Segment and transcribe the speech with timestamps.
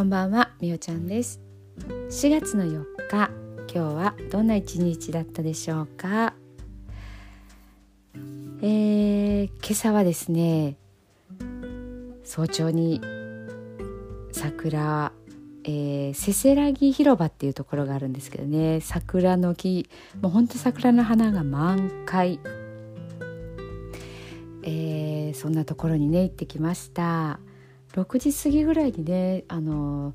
[0.00, 1.42] こんばんはみおちゃんです。
[2.08, 3.30] 4月の4日
[3.70, 6.32] 今日はどんな一日だったでしょうか？
[8.62, 10.78] えー、今朝はですね
[12.24, 13.02] 早朝に
[14.32, 15.12] 桜
[15.64, 18.80] えー、せせらぎ広場っていうところがあるんですけどね。
[18.80, 19.86] 桜の木
[20.22, 22.40] もうほんと桜の花が満開、
[24.62, 27.38] えー、そんなところにね行ってきました。
[27.94, 30.14] 6時過ぎぐらいにねあの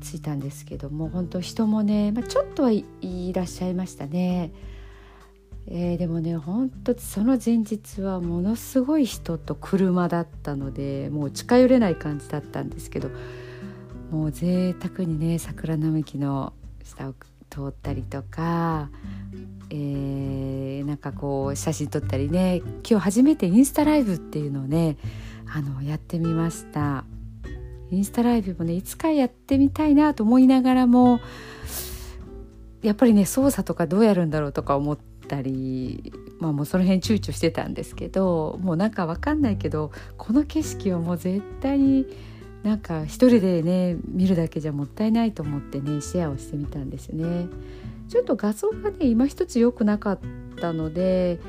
[0.00, 2.84] 着いたんですけども本当人もね、まあ、ちょっとはい
[3.32, 4.52] らっしゃいましたね。
[5.68, 13.10] えー、でもね本当その前日はものすごい人と車だったのでもう近寄れない感じだったんですけど
[14.10, 17.14] もう贅沢にね桜並木の下を
[17.48, 18.90] 通ったりとか、
[19.70, 24.96] えー、なんかこう写真撮ったりね今日初めてインスタライブっていうのをね
[25.46, 27.04] あのやってみました
[27.90, 31.20] インスタライブもねいつかやってみたいなと思いながらも
[32.82, 42.06] やっぱりね操作とかどうやるんだろうとか思ったりまあもうその辺躊躇してたんですけどもうなんかわかんないけどこの景色をもう絶対に
[42.62, 47.46] なんか一人でね見るだけじゃもったいないと思ってねシェアをしてみたんですね。
[48.08, 50.18] ちょっと画像がね今一つ良くなかっ
[50.60, 51.40] たので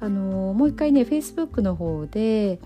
[0.00, 2.60] あのもう一回ね Facebook の方で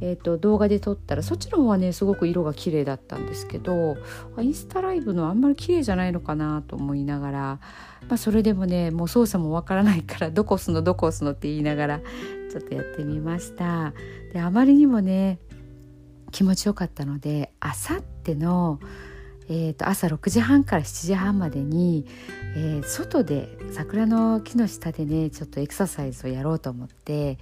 [0.00, 3.96] えーと、動画で撮ったらそっちの方はねすごく色が綺麗だったんですけど
[4.38, 7.40] インスタライブのあんまり綺麗じゃないのかなと思いながら、
[8.08, 12.00] まあ、それでもねもう操作もわからないからどこ押すのどこ押すのって言いながら
[12.50, 13.92] ちょっとやってみました。
[14.32, 15.38] であまりにもね
[16.32, 18.80] 気持ちよかったのであさっての、
[19.48, 22.06] えーと、朝6時半から7時半までに、
[22.56, 27.38] えー、外で桜の木の下でねちょっとエクササイズをやろうと思って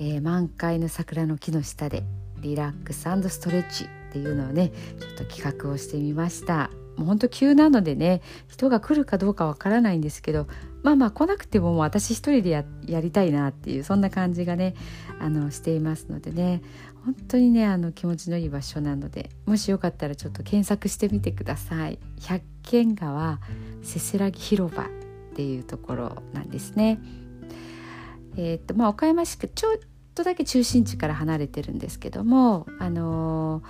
[0.00, 2.02] えー、満開の桜の木の下で
[2.40, 6.70] リラックスストレッチっていうのをねちょっと企画をしてみました。
[6.96, 10.48] もうほんと急なのでね人が来るかどうかわからないんですけど
[10.82, 12.64] まあまあ来なくてももう私一人でや
[13.00, 14.74] りたいなっていうそんな感じがね
[15.20, 16.62] あのしていますのでね。
[17.04, 21.98] 本当にねあの気持ちのいい場所なのでもしよかったらちょっと検索してみてください。
[22.20, 23.38] 百軒川
[23.82, 24.86] せせらぎ広場っ
[25.34, 27.00] ていうところなんですね。
[28.36, 29.74] えーとまあ、岡山市ちょ
[30.20, 33.64] とだけ中心地から離れてるんですけども、あのー、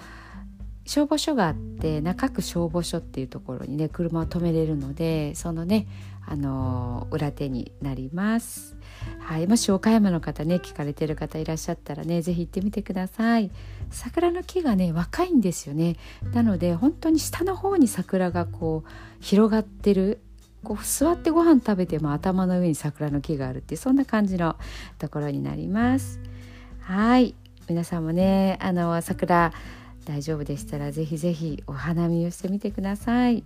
[0.84, 5.86] 消防署があって中区消防署っていうところにね車を止めれるのでそのね、
[6.26, 8.76] あのー、裏手になります。
[9.20, 13.50] はい、もし岡山の方ね聞かれてる方いらっしゃったらね是非行ってみてください。
[13.90, 15.96] 桜の木がね若いんですよね。
[16.32, 18.90] なので本当に下の方に桜がこう
[19.20, 20.20] 広がってる
[20.62, 24.56] こう座ってご飯食べても頭の上に桜の木があるっていうそんな感じの
[24.98, 26.20] ところになります。
[26.90, 27.36] はい。
[27.68, 29.52] 皆さんもねあの桜
[30.06, 33.44] 大丈夫でしたらぜひぜひお花見をしてみてください。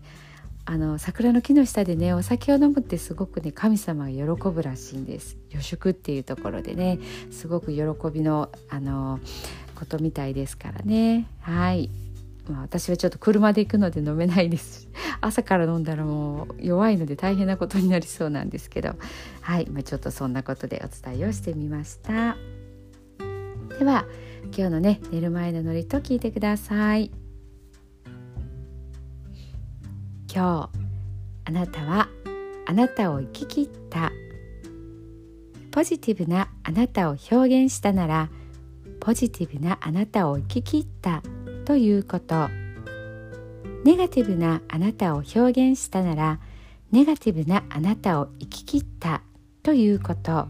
[0.65, 5.37] あの桜の木の下でねお酒を飲むってすごくね神様が喜ぶらしいんです。
[5.51, 6.99] 予祝っていうところでね
[7.31, 9.21] すごく喜びのあの
[9.75, 11.29] ことみたいですからね。
[11.43, 11.91] はい。
[12.49, 14.87] まあ、私はちょっと車で行くので飲めないです
[15.23, 18.95] 朝から飲んだらもう弱いので大変なことになりそうなんですけど。
[19.43, 22.39] はい、まあ、ちょっとそんなことでお伝えをしてみました。
[23.79, 24.07] では
[24.57, 27.11] 今日のね寝る前のノリと聞いてください。
[30.33, 30.79] 今日
[31.45, 32.09] あなたは
[32.67, 34.13] あなたを生き切った。
[35.73, 38.31] ポジティブなあなたを表現したなら
[39.01, 41.23] ポジティブなあなたを生き切った。
[41.65, 42.49] ということ。
[43.85, 46.41] ネガティブなあなたを表現したなら
[46.93, 49.23] ネガティブなあなたを生き切った。
[49.65, 50.47] ということ。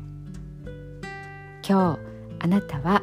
[1.66, 1.98] 今日
[2.40, 3.02] あなたは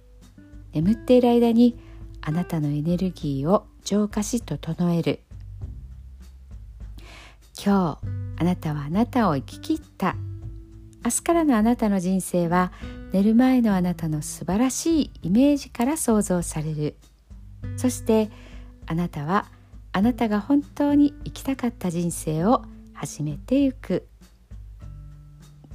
[0.73, 1.77] 眠っている間に
[2.21, 5.19] あなたのエネルギーを浄化し整える。
[7.63, 8.07] 今日
[8.37, 10.15] あなたはあなたを生き切った。
[11.03, 12.71] 明日からのあなたの人生は
[13.11, 16.95] 寝る前のあなたの素晴らしいイメージから想像される。
[17.75, 18.29] そして
[18.85, 19.45] あなたは
[19.91, 22.63] あなたが本当に生きたかった人生を
[22.93, 24.07] 始めてゆく。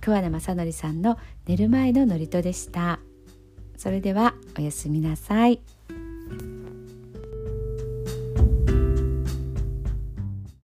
[0.01, 3.01] 桑名正則さんの寝る前の祝詞でした。
[3.77, 5.61] それではおやすみなさい。